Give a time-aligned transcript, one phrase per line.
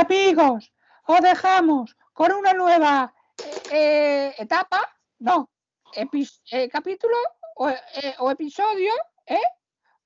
[0.00, 0.72] Amigos,
[1.06, 3.12] os dejamos con una nueva
[3.70, 4.80] eh, etapa,
[5.18, 5.50] no,
[5.92, 7.16] eh, capítulo
[7.56, 8.92] o, episodio,
[9.26, 9.42] ¿eh?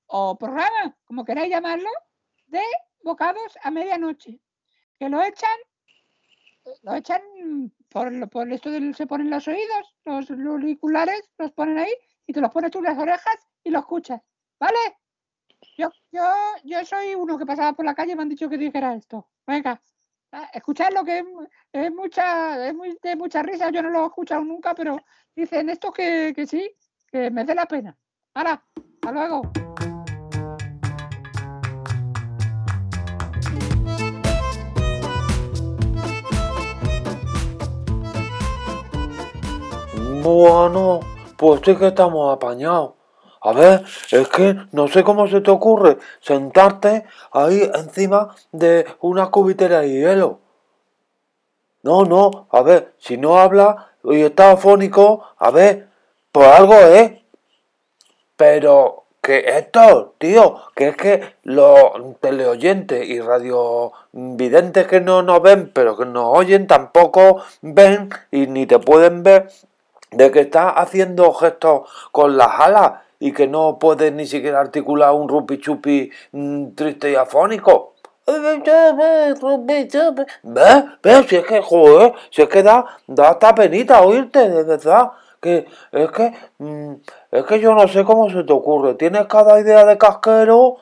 [0.07, 1.89] o programa, como queráis llamarlo,
[2.47, 2.61] de
[3.03, 4.41] bocados a medianoche.
[4.99, 5.59] Que lo echan,
[6.81, 7.21] lo echan
[7.87, 11.93] por, por esto del se ponen los oídos, los, auriculares, los ponen ahí
[12.27, 14.19] y te los pones tú en las orejas y lo escuchas.
[14.59, 14.97] ¿Vale?
[15.77, 16.23] Yo, yo,
[16.63, 19.29] yo soy uno que pasaba por la calle y me han dicho que dijera esto.
[19.45, 19.81] Venga,
[20.53, 21.23] escuchadlo que
[21.71, 24.97] es, mucha, es muy, de mucha risa, yo no lo he escuchado nunca, pero
[25.35, 26.75] dicen esto que, que sí,
[27.11, 27.97] que me dé la pena.
[28.33, 29.41] Ahora, hasta luego.
[40.23, 41.01] Bueno,
[41.37, 43.04] pues sí que estamos apañados.
[43.45, 49.27] A ver, es que no sé cómo se te ocurre sentarte ahí encima de una
[49.27, 50.39] cubitera de hielo.
[51.83, 55.87] No, no, a ver, si no habla y está afónico, a ver,
[56.31, 57.21] por algo es.
[58.35, 65.69] Pero que esto, tío, que es que los teleoyentes y radiovidentes que no nos ven,
[65.71, 69.51] pero que nos oyen, tampoco ven y ni te pueden ver
[70.09, 75.13] de que estás haciendo gestos con las alas y que no puedes ni siquiera articular
[75.13, 77.95] un rupi chupi mm, triste y afónico.
[80.41, 80.83] ¿Ves?
[81.03, 81.25] ¿Ves?
[81.27, 85.11] Si es que, joder, si es que da, da hasta penita oírte, de verdad.
[85.39, 86.93] Que es que, mm,
[87.31, 88.95] es que yo no sé cómo se te ocurre.
[88.95, 90.77] Tienes cada idea de casquero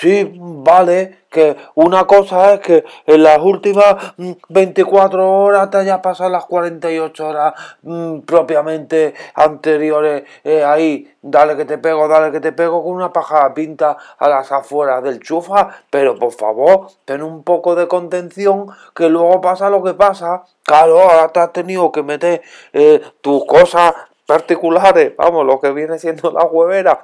[0.00, 4.14] Sí, vale, que una cosa es que en las últimas
[4.48, 11.56] 24 mm, horas te hayas pasado las 48 horas mm, propiamente anteriores eh, ahí, dale
[11.56, 15.18] que te pego, dale que te pego con una paja pinta a las afueras del
[15.18, 20.44] chufa, pero por favor, ten un poco de contención que luego pasa lo que pasa.
[20.62, 23.94] Claro, ahora te has tenido que meter eh, tus cosas
[24.28, 27.00] particulares, vamos, lo que viene siendo la huevera,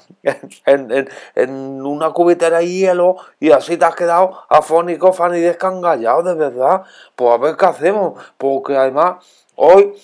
[0.66, 1.08] en,
[1.80, 6.82] una cubitera de hielo y así te has quedado afónico, fan y descangallado, de verdad.
[7.16, 9.24] Pues a ver qué hacemos, porque además
[9.56, 9.94] hoy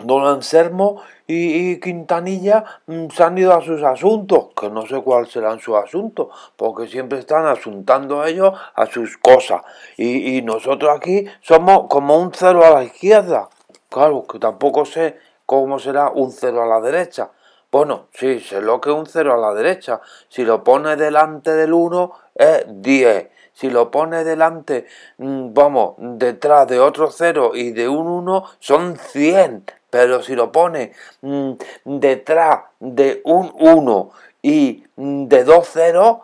[0.00, 5.28] don Anselmo y, Quintanilla mm, se han ido a sus asuntos, que no sé cuál
[5.28, 9.62] serán sus asuntos, porque siempre están asuntando ellos a sus cosas.
[9.96, 13.48] Y, y nosotros aquí somos como un cero a la izquierda.
[13.88, 17.30] Claro, que tampoco sé ¿cómo será un cero a la derecha?
[17.72, 20.02] Bueno, sí, sé lo que es un cero a la derecha.
[20.28, 23.28] Si lo pone delante del 1 es 10.
[23.54, 28.98] Si lo pone delante, mm, vamos, detrás de otro 0 y de un 1 son
[28.98, 29.64] 100.
[29.88, 30.92] Pero si lo pone
[31.22, 31.52] mm,
[31.84, 34.10] detrás de un 1
[34.42, 36.18] y mm, de dos ceros,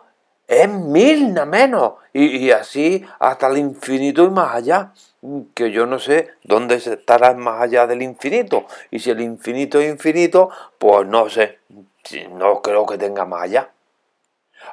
[0.47, 1.93] es mil nada menos.
[2.13, 4.91] Y, así hasta el infinito y más allá.
[5.53, 8.65] Que yo no sé dónde estará más allá del infinito.
[8.91, 11.59] Y si el infinito es infinito, pues no sé.
[12.31, 13.69] No creo que tenga más allá.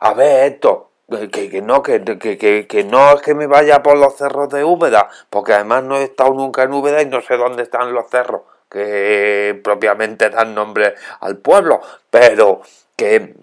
[0.01, 0.91] A ver, esto,
[1.31, 5.09] que, no, que, que, que, no es que me vaya por los cerros de Úbeda,
[5.31, 8.43] porque además no he estado nunca en Úbeda y no sé dónde están los cerros
[8.73, 12.63] que propiamente dan nombre al pueblo, pero
[12.97, 13.35] que,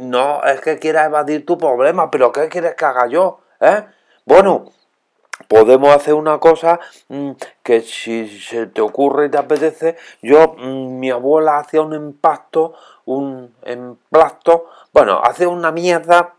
[0.00, 3.40] no es que quiera evadir tu problema, pero ¿qué quieres que haga yo?
[3.60, 3.84] ¿Eh?
[4.24, 4.72] Bueno,
[5.48, 7.32] podemos hacer una cosa mm,
[7.62, 12.74] que si se te ocurre y te apetece, yo, mm, mi abuela hacía un empasto,
[13.04, 16.34] un emplasto, bueno, hace una mierda,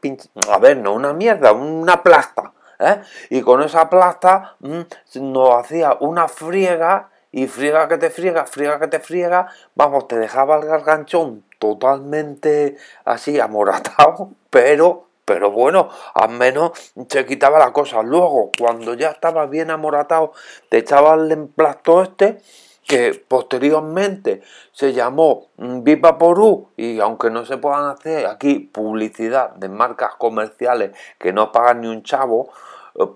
[0.50, 3.02] a ver, no una mierda, una plasta, ¿eh?
[3.30, 4.82] Y con esa plasta mm,
[5.22, 10.18] nos hacía una friega y friega que te friega, friega que te friega, vamos, te
[10.18, 16.72] dejaba el garganchón totalmente así amoratado, pero, pero bueno, al menos
[17.08, 18.02] se quitaba la cosa.
[18.04, 20.34] Luego, cuando ya estaba bien amoratado,
[20.70, 22.40] te echaba el emplasto este,
[22.88, 24.42] que posteriormente
[24.72, 30.92] se llamó Viva Porú y aunque no se puedan hacer aquí publicidad de marcas comerciales
[31.18, 32.50] que no pagan ni un chavo,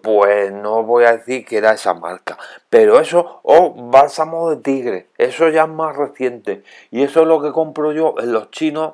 [0.01, 2.37] pues no voy a decir que era esa marca.
[2.69, 6.63] Pero eso, o bálsamo de tigre, eso ya es más reciente.
[6.89, 8.93] Y eso es lo que compro yo en los chinos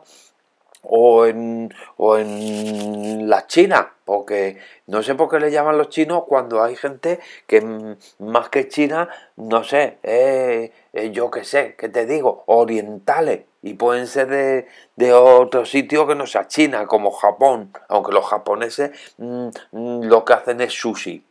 [0.83, 4.57] o en, o en la China, porque
[4.88, 9.09] no sé por qué le llaman los chinos cuando hay gente que más que China,
[9.38, 9.97] no sé,
[11.12, 12.44] yo qué sé, ¿qué te digo?
[12.47, 18.12] Orientales y pueden ser de, de, otro sitio que no sea China, como Japón, aunque
[18.12, 21.25] los japoneses mm, mm, lo que hacen es sushi.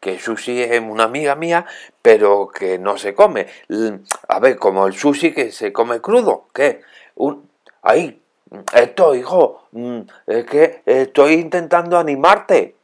[0.00, 1.64] Que sushi es una amiga mía,
[2.02, 3.46] pero que no se come.
[4.28, 6.82] A ver, como el sushi que se come crudo, ¿qué?
[7.14, 7.48] Un,
[7.82, 8.20] ahí,
[8.74, 12.76] esto, hijo, mm, es que estoy intentando animarte.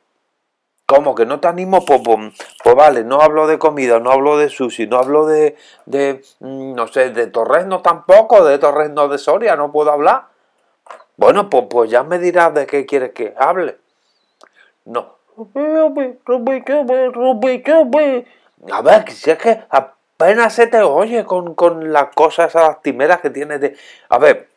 [0.87, 1.85] ¿Cómo que no te animo?
[1.85, 5.57] Pues, pues, pues, vale, no hablo de comida, no hablo de sushi, no hablo de,
[5.87, 10.27] de mm, no sé, de Torresno tampoco, de Torresno de Soria, no puedo hablar.
[11.17, 13.79] Bueno, pues, pues ya me dirás de qué quieres que hable.
[14.85, 15.17] No.
[18.71, 23.21] A ver, si es que apenas se te oye con, con las cosas esas lastimeras
[23.21, 23.77] que tienes de...
[24.09, 24.52] A ver,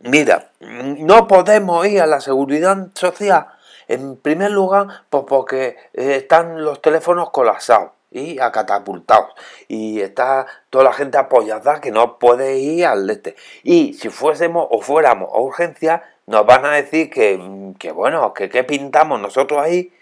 [0.00, 3.46] mira, no podemos ir a la seguridad social
[3.88, 9.32] en primer lugar, pues porque eh, están los teléfonos colapsados y acatapultados.
[9.66, 13.34] Y está toda la gente apoyada que no puede ir al este.
[13.62, 18.48] Y si fuésemos o fuéramos a urgencia, nos van a decir que, que bueno, que
[18.50, 19.92] qué pintamos nosotros ahí,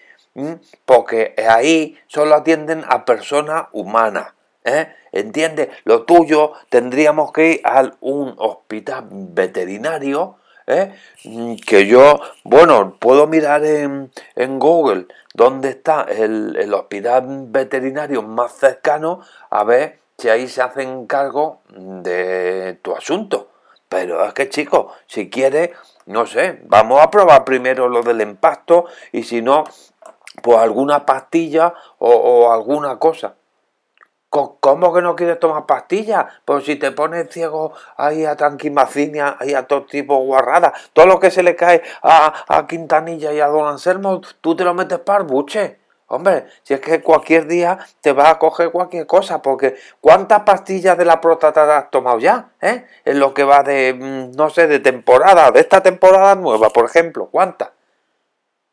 [0.84, 4.35] porque ahí solo atienden a personas humanas.
[4.66, 4.88] ¿Eh?
[5.12, 5.68] ¿Entiendes?
[5.84, 10.36] Lo tuyo tendríamos que ir a un hospital veterinario
[10.66, 10.94] ¿eh?
[11.66, 19.20] que yo, bueno, puedo mirar en, en Google dónde está el, hospital veterinario más cercano
[19.50, 23.48] a ver si ahí se hacen cargo de tu asunto.
[23.88, 25.70] Pero es que chicos, si quieres,
[26.06, 29.62] no sé, vamos a probar primero lo del empasto y si no,
[30.42, 33.36] pues alguna pastilla o alguna cosa.
[34.60, 36.26] ¿Cómo que no quieres tomar pastillas?
[36.44, 41.06] Pues si te pones ciego ahí a tranquimacinia, ahí a todo tipo de guarradas, todo
[41.06, 44.98] lo que se le cae a, Quintanilla y a Don Anselmo, tú te lo metes
[44.98, 45.78] para el buche.
[46.08, 50.96] Hombre, si es que cualquier día te va a coger cualquier cosa, porque ¿cuántas pastillas
[50.96, 52.50] de la próstata has tomado ya?
[52.60, 52.86] ¿Eh?
[53.04, 56.84] En lo que va de, mm, no sé, de temporada, de esta temporada nueva, por
[56.84, 57.70] ejemplo, ¿cuántas?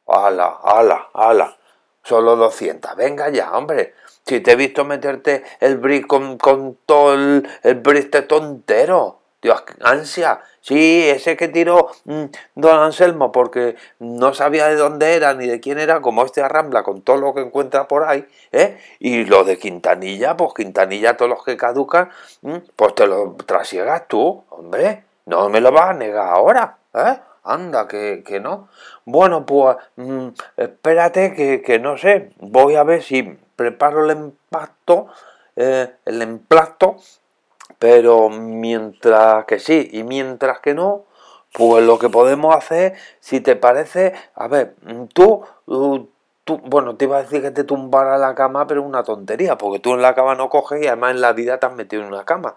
[0.05, 1.57] ¡Hala, hala, hala!
[2.03, 2.95] Solo 200.
[2.97, 3.95] Venga ya, hombre.
[4.25, 9.19] Si te he visto meterte el brick con, todo el, el brick de tontero.
[9.41, 10.41] Dios, ansia.
[10.63, 12.23] Sí, ese que tiró mm,
[12.55, 16.83] don Anselmo porque no sabía de dónde era ni de quién era, como este arrambla
[16.83, 18.77] con todo lo que encuentra por ahí, ¿eh?
[18.99, 22.11] Y lo de Quintanilla, pues Quintanilla, todos los que caducan,
[22.43, 25.03] mm, pues te lo trasiegas tú, hombre.
[25.25, 27.19] No me lo vas a negar ahora, ¿eh?
[27.43, 28.69] Anda, que, que no.
[29.03, 35.07] Bueno, pues mm, espérate que, que no sé, voy a ver si preparo el empasto,
[35.55, 36.97] eh, el emplasto,
[37.79, 41.05] pero mientras que sí y mientras que no,
[41.53, 44.75] pues lo que podemos hacer, si te parece, a ver,
[45.13, 45.43] tú,
[46.43, 49.79] tú, bueno, te iba a decir que te tumbara la cama, pero una tontería, porque
[49.79, 52.09] tú en la cama no coges y además en la vida te has metido en
[52.09, 52.55] una cama.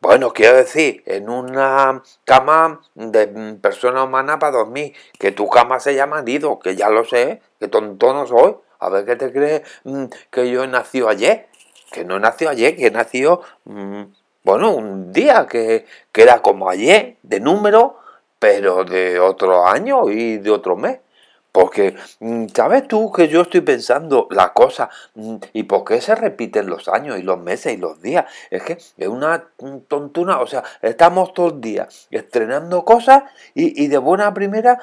[0.00, 3.26] Bueno, quiero decir, en una cama de
[3.60, 7.66] persona humana para dormir, que tu cama se llama nido, que ya lo sé, que
[7.66, 8.56] tonto no soy.
[8.78, 11.48] A ver qué te crees mm, que yo he nacido ayer.
[11.90, 14.02] Que no he nacido ayer, que he nacido, mm,
[14.44, 17.98] bueno, un día que, que era como ayer, de número,
[18.38, 20.98] pero de otro año y de otro mes.
[21.52, 24.90] Porque, mm, ¿sabes tú que yo estoy pensando la cosa?
[25.54, 28.26] ¿Y por qué se repiten los años y los meses y los días?
[28.50, 29.48] Es que es una
[29.88, 33.22] tontuna, o sea, estamos todos los días estrenando cosas
[33.54, 34.80] y de buena primera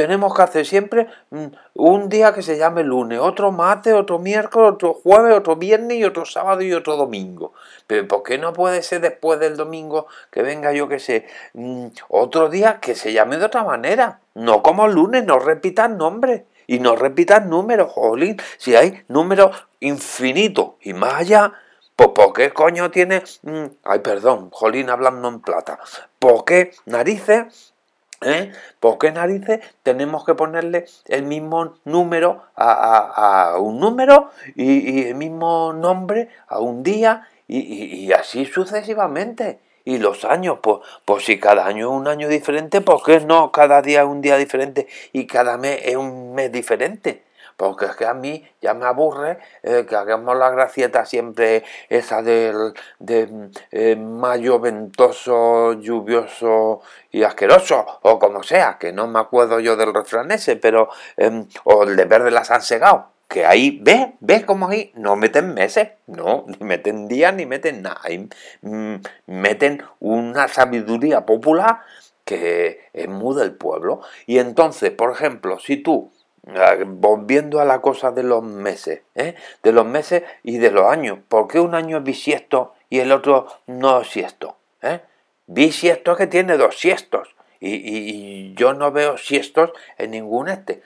[0.00, 4.72] tenemos que hacer siempre mm, un día que se llame lunes, otro martes, otro miércoles,
[4.72, 7.52] otro jueves, otro viernes y otro sábado y otro domingo.
[7.86, 11.88] Pero ¿por qué no puede ser después del domingo que venga yo que sé, mm,
[12.08, 14.20] otro día que se llame de otra manera?
[14.34, 18.40] No como lunes, no repitan nombres y no repitan números, jolín.
[18.56, 21.52] Si hay números infinitos y más allá,
[21.94, 23.22] pues ¿por qué coño tiene...
[23.42, 25.78] Mm, ay, perdón, jolín hablando en plata.
[26.18, 27.74] ¿Por qué narices
[28.22, 28.52] ¿Eh?
[28.80, 35.72] ¿Por qué narices tenemos que ponerle el mismo número a, un número y, el mismo
[35.72, 39.60] nombre a un día y, así sucesivamente?
[39.86, 43.50] Y los años, pues, pues si cada año es un año diferente, ¿por qué no
[43.50, 47.24] cada día es un día diferente y cada mes es un mes diferente?
[47.60, 52.22] Porque es que a mí ya me aburre eh, que hagamos la gracieta siempre esa
[52.22, 59.60] del de, eh, mayo ventoso, lluvioso y asqueroso, o como sea, que no me acuerdo
[59.60, 60.88] yo del refrán ese, pero,
[61.18, 64.06] em, o el de verde las han segado, que ahí, ¿ves?
[64.20, 64.90] ¿Ves cómo ahí?
[64.94, 68.26] No meten meses, no, ni meten días, ni meten nada, ahí,
[68.62, 68.94] mm,
[69.26, 71.80] meten una sabiduría popular
[72.24, 74.00] que es muy del pueblo.
[74.26, 79.34] Y entonces, por ejemplo, si tú volviendo a la cosa de los meses, ¿eh?
[79.62, 81.18] de los meses y de los años.
[81.28, 84.56] ¿Por qué un año es bisiesto y el otro no siesto?
[84.82, 85.00] ¿eh?
[85.46, 90.82] Bisiesto que tiene dos siestos y, yo no veo siestos en ningún este.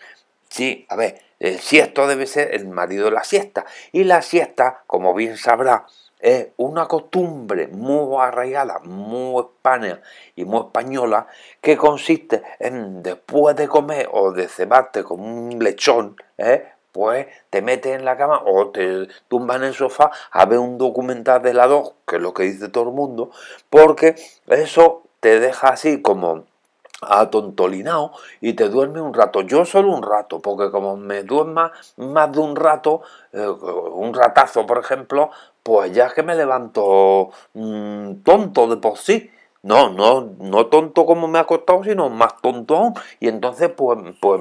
[0.48, 4.82] Sí, a ver, el siesto debe ser el marido de la siesta y la siesta,
[4.86, 5.86] como bien sabrá,
[6.24, 10.00] es una costumbre muy arraigada, muy hispana
[10.34, 11.26] y muy española,
[11.60, 16.66] que consiste en después de comer o de cebarte con un lechón, ¿eh?
[16.92, 20.78] pues te metes en la cama o te tumbas en el sofá a ver un
[20.78, 23.30] documental de la 2, que es lo que dice todo el mundo,
[23.68, 24.14] porque
[24.46, 26.46] eso te deja así como
[27.02, 29.42] atontolinado y te duerme un rato.
[29.42, 34.66] Yo solo un rato, porque como me duerma más de un rato, eh, un ratazo
[34.66, 35.30] por ejemplo,
[35.62, 39.30] pues ya es que me levanto mm, tonto de por sí.
[39.64, 44.38] No, no, no tonto como me ha costado, sino más tonto Y entonces, pues, pues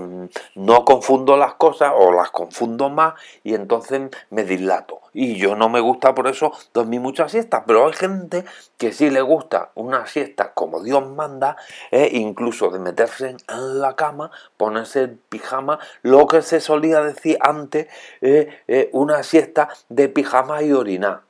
[0.55, 4.99] no confundo las cosas o las confundo más y entonces me dilato.
[5.13, 8.43] Y yo no me gusta por eso dormir muchas siestas, pero hay gente
[8.77, 11.55] que sí le gusta una siesta como Dios manda,
[11.89, 17.37] e incluso de meterse en la cama, ponerse el pijama, lo que se solía decir
[17.39, 17.87] antes,
[18.19, 21.21] eh, una siesta de pijama y orinar.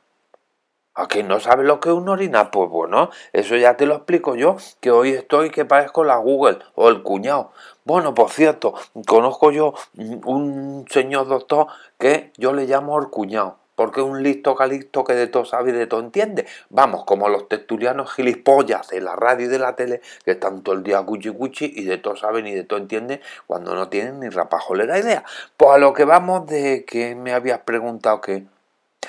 [0.95, 2.51] ¿A que no sabes lo que es un orina?
[2.51, 6.59] Pues bueno, eso ya te lo explico yo, que hoy estoy que parezco la Google
[6.75, 7.51] o el cuñado.
[7.83, 8.75] Bueno, por cierto,
[9.07, 11.65] conozco yo un señor doctor
[11.97, 15.71] que yo le llamo el cuñado, porque es un listo calixto que de todo sabe
[15.71, 16.45] y de todo entiende.
[16.69, 20.75] Vamos, como los tertulianos gilipollas de la radio y de la tele, que están todo
[20.75, 24.19] el día cuchi cuchi y de todo saben y de todo entienden cuando no tienen
[24.19, 25.23] ni rapajolera idea.
[25.57, 28.45] Pues a lo que vamos de que me habías preguntado que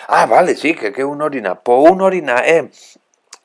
[0.09, 1.61] Ah, vale, sí, que, que una orina.
[1.61, 2.99] Pues una orina es,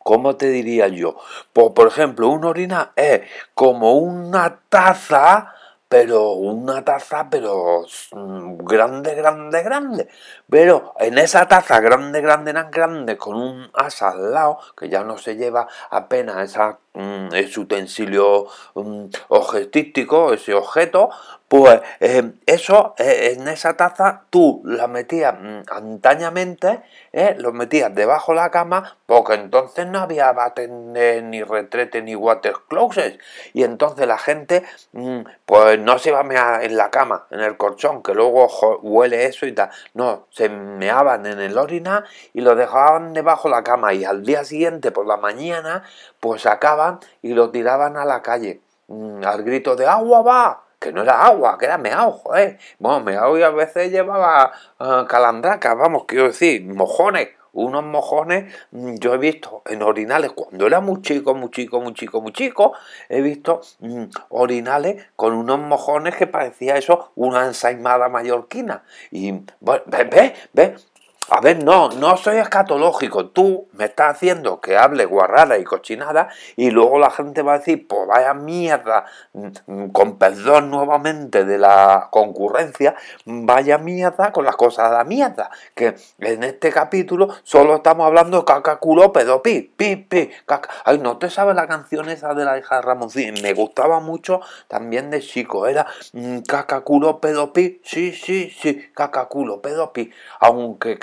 [0.03, 1.15] ¿cómo te diría yo?
[1.53, 3.21] Pues, por ejemplo, una orina es
[3.53, 5.53] como una taza,
[5.87, 10.07] pero una taza, pero mm, grande, grande, grande.
[10.49, 15.17] Pero en esa taza grande, grande, grande, con un asa al lado, que ya no
[15.17, 21.09] se lleva apenas esa, mm, ese utensilio mm, objetístico, ese objeto,
[21.49, 27.93] pues eh, eso, eh, en esa taza, tú la metías mm, antañamente, eh, lo metías
[27.93, 33.17] debajo de la cama, porque entonces no había bates ni retrete ni water closets.
[33.53, 37.39] Y entonces la gente, mm, pues no se iba a mear en la cama, en
[37.39, 38.47] el colchón, que luego
[38.83, 39.71] huele eso y tal.
[39.95, 43.91] No, se meaban en el orina y lo dejaban debajo de la cama.
[43.95, 45.83] Y al día siguiente, por la mañana,
[46.19, 48.61] pues sacaban y lo tiraban a la calle.
[48.87, 52.57] Mm, al grito de agua va que no era agua, que era meao, joder.
[52.79, 57.29] Bueno, meao y a veces llevaba uh, calandraca, vamos, quiero decir, mojones.
[57.51, 61.93] Unos mojones, mm, yo he visto en orinales, cuando era muy chico, muy chico, muy
[61.93, 62.73] chico, muy chico,
[63.09, 68.83] he visto mm, orinales con unos mojones que parecía eso una ensaimada mallorquina.
[69.11, 70.75] Y, bueno, ve, ve, ve,
[71.31, 73.27] a ver, no, no soy escatológico.
[73.27, 77.57] Tú me estás haciendo que hable guarrada y cochinada y luego la gente va a
[77.59, 82.95] decir, pues vaya mierda, mm, con perdón nuevamente de la concurrencia,
[83.25, 85.51] vaya mierda con las cosas de la mierda.
[85.75, 90.69] Que en este capítulo solo estamos hablando caca, culo, pedo, pi, pi, pi, caca.
[90.85, 93.09] Ay, no te sabes la canción esa de la hija de Ramón.
[93.09, 95.67] Sí, me gustaba mucho también de chico.
[95.67, 97.81] Era mm, caca, culo, pi.
[97.83, 100.11] Sí, sí, sí, caca, culo, pedo, pi.
[100.39, 100.97] Aunque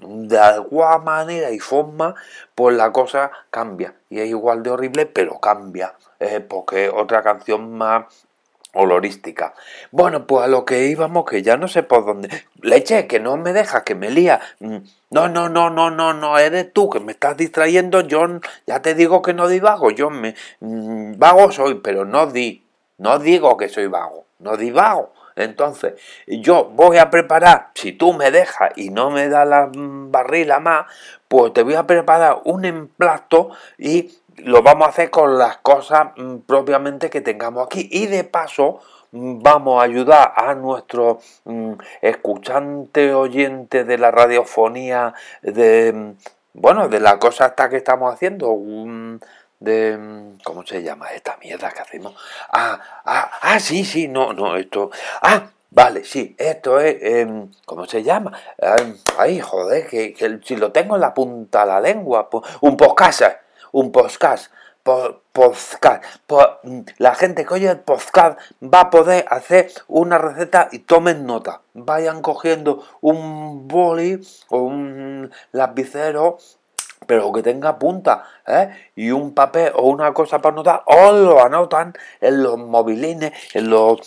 [0.00, 2.14] de alguna manera y forma,
[2.54, 3.94] pues la cosa cambia.
[4.10, 5.94] Y es igual de horrible, pero cambia.
[6.20, 8.26] Eh, porque otra canción más
[8.74, 9.54] olorística.
[9.90, 12.28] Bueno, pues a lo que íbamos, que ya no sé por dónde.
[12.60, 14.40] Leche, que no me dejas, que me lía.
[14.60, 14.76] Mm,
[15.10, 18.00] no, no, no, no, no, no, eres tú que me estás distrayendo.
[18.00, 18.26] Yo
[18.66, 19.90] ya te digo que no divago.
[19.90, 20.34] Yo me.
[20.60, 22.64] Mm, vago soy, pero no di.
[22.98, 24.24] No digo que soy vago.
[24.38, 25.11] No divago.
[25.36, 25.94] Entonces,
[26.26, 30.86] yo voy a preparar, si tú me dejas y no me das la barrila más,
[31.28, 36.08] pues te voy a preparar un emplasto y lo vamos a hacer con las cosas
[36.16, 37.88] mm, propiamente que tengamos aquí.
[37.90, 38.80] Y de paso,
[39.12, 46.14] mm, vamos a ayudar a nuestro mm, escuchante oyente de la radiofonía de
[46.54, 48.50] bueno de la cosa hasta que estamos haciendo
[49.62, 49.96] de...
[49.96, 52.14] Mm, ¿Cómo se llama esta mierda que hacemos?
[52.52, 54.90] Ah, ah, ah, sí, sí, no, no, esto...
[55.22, 56.96] Ah, vale, sí, esto es...
[57.00, 58.32] Em, ¿Cómo se llama?
[59.18, 62.28] ay, joder, que, si lo tengo en la punta de la lengua,
[62.60, 63.22] un podcast,
[63.72, 64.52] un podcast.
[64.82, 66.02] Podcast.
[66.64, 71.24] Mm, la gente que oye el podcast va a poder hacer una receta y tomen
[71.24, 71.60] nota.
[71.72, 76.38] Vayan cogiendo un boli o un lapicero
[77.12, 78.70] pero que tenga punta, ¿eh?
[78.96, 81.92] y un papel o una cosa para anotar, o lo anotan
[82.22, 84.00] en los movilines, en los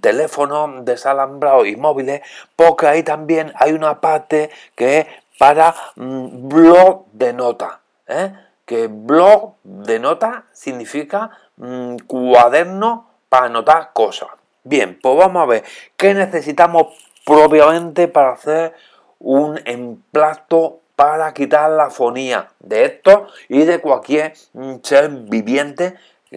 [0.00, 2.22] teléfonos desalambrados y móviles,
[2.54, 5.06] porque ahí también hay una parte que es
[5.40, 8.32] para mm, blog de nota, ¿eh?
[8.64, 14.28] que blog de nota significa mm, cuaderno para anotar cosas.
[14.62, 15.64] Bien, pues vamos a ver
[15.96, 18.72] qué necesitamos propiamente para hacer
[19.18, 25.94] un emplasto para quitar la fonía de esto y de cualquier mm, ser viviente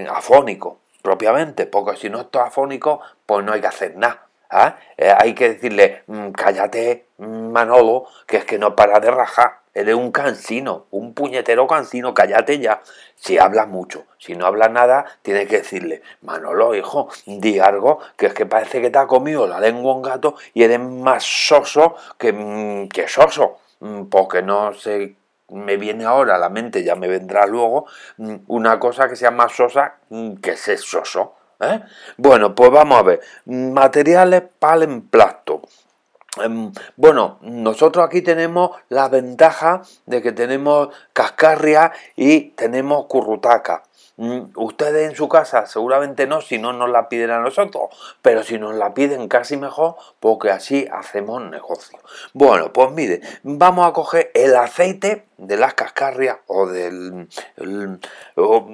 [0.10, 4.28] afónico, propiamente, porque si no esto es afónico, pues no hay que hacer nada.
[4.50, 4.78] ¿ah?
[4.98, 9.60] Eh, hay que decirle, mm, cállate, mm, Manolo, que es que no para de rajar.
[9.74, 12.82] Eres un cansino, un puñetero cansino, cállate ya.
[13.16, 18.28] Si hablas mucho, si no hablas nada, tienes que decirle, Manolo, hijo, di algo, que
[18.28, 21.96] es que parece que te ha comido la lengua un gato y eres más soso
[22.18, 23.58] que, que soso.
[24.10, 25.16] Porque no sé
[25.50, 27.86] me viene ahora a la mente, ya me vendrá luego,
[28.48, 29.96] una cosa que sea más sosa
[30.42, 31.36] que ser soso.
[31.60, 31.82] ¿Eh?
[32.18, 33.22] Bueno, pues vamos a ver.
[33.46, 35.62] Materiales para el emplasto.
[36.44, 43.84] Em, bueno, nosotros aquí tenemos la ventaja de que tenemos cascarria y tenemos currutaca.
[44.18, 47.90] Mm, ustedes en su casa seguramente no, si no nos la piden a nosotros,
[48.22, 52.00] pero si nos la piden casi mejor, porque así hacemos negocio.
[52.34, 57.28] Bueno, pues mire, vamos a coger el aceite de las cascarrias o del...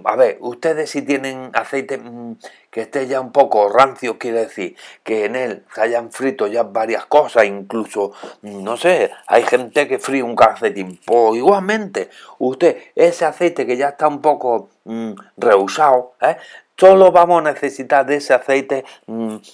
[0.05, 2.37] a ver, ustedes si tienen aceite mm,
[2.69, 6.63] que esté ya un poco rancio, quiere decir que en él se hayan frito ya
[6.63, 10.99] varias cosas, incluso, mm, no sé, hay gente que fríe un calcetín.
[11.05, 16.37] Pues igualmente, usted, ese aceite que ya está un poco Mm, reusado, ¿eh?
[16.75, 18.83] solo vamos a necesitar de ese aceite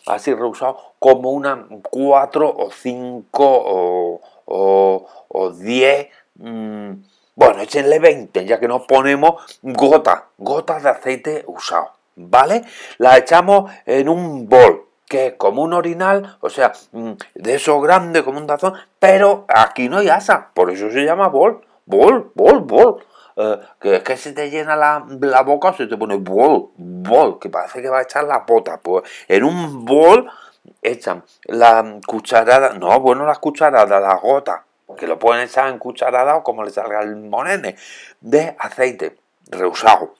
[0.05, 3.27] así reusado como una 4 o 5
[4.45, 6.91] o, 10, mm,
[7.35, 12.63] bueno, échenle 20, ya que nos ponemos gotas, gotas de aceite usado, ¿vale?
[12.97, 16.73] La echamos en un bol, que es como un orinal, o sea,
[17.35, 21.27] de eso grande como un tazón, pero aquí no hay asa, por eso se llama
[21.27, 23.05] bol, bol, bol, bol.
[23.39, 27.37] Eh, que es que se te llena la, la, boca, se te pone bol, bol,
[27.37, 28.79] que parece que va a echar la pota.
[28.81, 30.27] Pues en un bol
[30.81, 34.61] echan la cucharada, no, bueno, las cucharadas, las gotas,
[34.95, 37.75] que lo pueden echar en cucharada o como le salga el monene,
[38.21, 39.17] de aceite
[39.49, 40.15] reusado.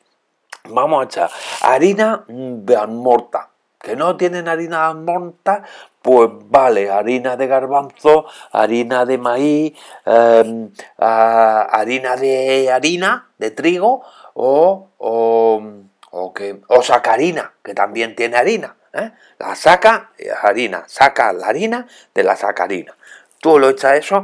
[0.65, 1.31] Vamos a echar
[1.61, 5.63] harina de morta, que no tienen harina morta,
[6.01, 9.73] pues vale, harina de garbanzo, harina de maíz,
[10.05, 14.03] em, harina de harina, de trigo,
[14.33, 18.75] o, o, que, o sacarina, que también tiene harina.
[18.93, 19.11] ¿eh?
[19.39, 22.95] La saca, harina, saca la harina de la sacarina.
[23.39, 24.23] Tú lo echas eso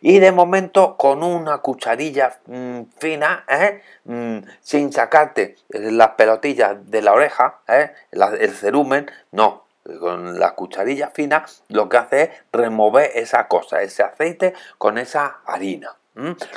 [0.00, 3.82] y de momento con una cucharilla mm, fina, ¿eh?
[4.04, 7.92] mm, sin sacarte las pelotillas de la oreja, ¿eh?
[8.10, 9.64] el cerumen, no,
[10.00, 15.40] con la cucharilla fina lo que hace es remover esa cosa, ese aceite con esa
[15.46, 15.96] harina.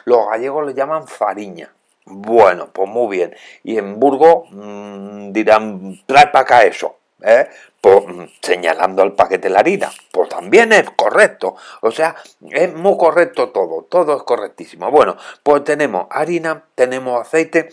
[0.03, 1.71] Los gallegos le llaman fariña.
[2.05, 3.35] Bueno, pues muy bien.
[3.63, 6.97] Y en Burgos mm, dirán, trae para acá eso.
[7.25, 7.49] ¿Eh?
[7.83, 9.91] Mm, señalando al paquete la harina.
[10.11, 11.55] Pues también es correcto.
[11.81, 12.15] O sea,
[12.49, 13.83] es muy correcto todo.
[13.83, 14.89] Todo es correctísimo.
[14.91, 17.69] Bueno, pues tenemos harina, tenemos aceite.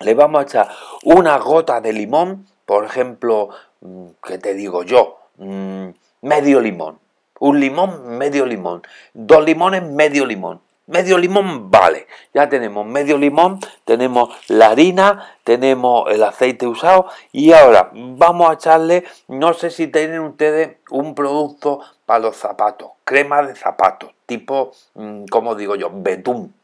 [0.00, 0.68] Le vamos a echar
[1.04, 2.46] una gota de limón.
[2.64, 3.50] Por ejemplo,
[3.80, 5.18] Mm, ¿qué te digo yo?
[5.36, 5.88] Mm,
[6.22, 6.98] medio limón.
[7.38, 8.82] Un limón, medio limón.
[9.14, 10.60] Dos limones, medio limón.
[10.90, 12.06] Medio limón vale.
[12.34, 18.54] Ya tenemos medio limón, tenemos la harina, tenemos el aceite usado y ahora vamos a
[18.54, 24.72] echarle, no sé si tienen ustedes un producto para los zapatos, crema de zapatos, tipo,
[24.94, 26.54] mm, como digo yo, betún.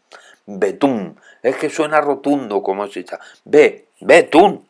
[0.44, 1.18] Betún.
[1.42, 3.18] Es que suena rotundo como se echa.
[3.44, 4.66] Ve, betún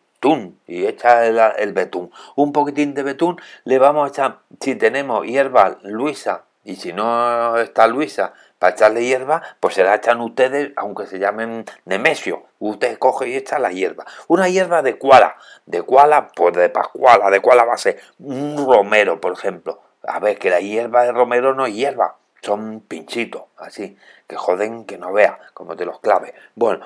[0.66, 2.10] y echa el, betún.
[2.34, 7.56] Un poquitín de betún le vamos a echar, si tenemos hierba luisa y si no
[7.58, 12.44] está luisa, para echarle hierba, pues se la echan ustedes, aunque se llamen nemesio.
[12.58, 14.04] Usted coge y echa la hierba.
[14.28, 15.36] Una hierba de cuala.
[15.66, 17.30] De cuala, pues de pascuala.
[17.30, 19.80] De cuala va a ser un romero, por ejemplo.
[20.06, 22.16] A ver, que la hierba de romero no es hierba.
[22.42, 23.96] Son pinchitos, así.
[24.26, 26.34] Que joden que no vea, como te los clave.
[26.54, 26.84] Bueno,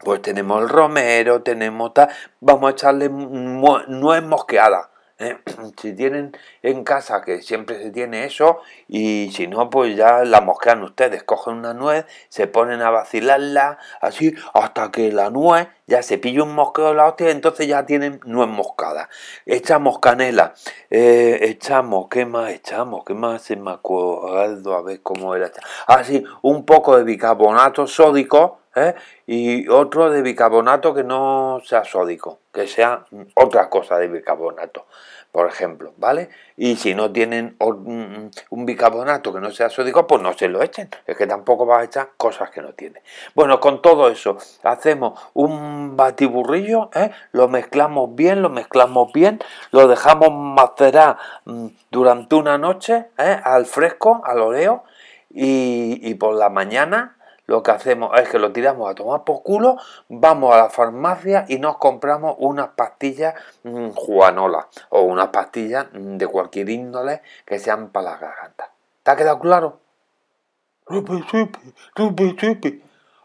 [0.00, 2.08] pues tenemos el romero, tenemos tal,
[2.40, 4.90] vamos a echarle nuez mosqueada.
[5.80, 10.40] Si tienen en casa, que siempre se tiene eso, y si no, pues ya la
[10.40, 11.22] mosquean ustedes.
[11.22, 16.42] Cogen una nuez, se ponen a vacilarla, así, hasta que la nuez ya se pilla
[16.42, 19.08] un mosqueo la hostia, entonces ya tienen nuez moscada.
[19.46, 20.54] Echamos canela,
[20.90, 23.04] eh, echamos, ¿qué más echamos?
[23.04, 24.76] ¿Qué más se me acuerdo?
[24.76, 25.50] A ver cómo era.
[25.86, 28.94] Así, ah, un poco de bicarbonato sódico ¿eh?
[29.26, 34.86] y otro de bicarbonato que no sea sódico, que sea otra cosa de bicarbonato,
[35.32, 36.28] por ejemplo, ¿vale?
[36.56, 40.88] Y si no tienen un, bicarbonato que no sea sódico, pues no se lo echen,
[41.06, 43.02] es que tampoco vas a echar cosas que no tiene.
[43.34, 47.10] Bueno, con todo eso hacemos un batiburrillo, ¿eh?
[47.32, 49.40] lo mezclamos bien, lo mezclamos bien,
[49.72, 53.40] lo dejamos macerar mm, durante una noche ¿eh?
[53.42, 54.84] al fresco, al oreo,
[55.30, 57.13] y, y por la mañana
[57.46, 59.76] lo que hacemos es que lo tiramos a tomar por culo,
[60.08, 66.16] vamos a la farmacia y nos compramos unas pastillas mm, juanolas o unas pastillas mm,
[66.16, 68.70] de cualquier índole que sean para la garganta.
[69.02, 69.80] ¿Te ha quedado claro?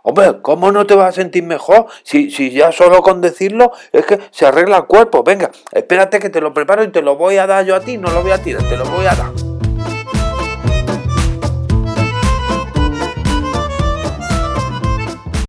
[0.01, 1.87] Hombre, ¿cómo no te vas a sentir mejor?
[2.03, 5.23] Si, si ya solo con decirlo es que se arregla el cuerpo.
[5.23, 7.97] Venga, espérate que te lo preparo y te lo voy a dar yo a ti,
[7.97, 9.48] no lo voy a tirar, te lo voy a dar.